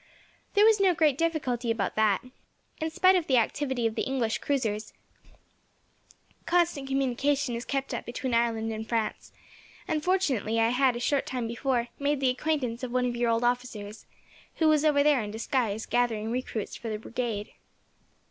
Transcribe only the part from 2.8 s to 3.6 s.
In spite of the